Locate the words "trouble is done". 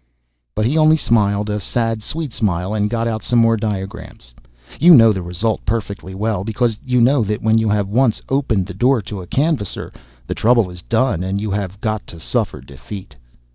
10.34-11.22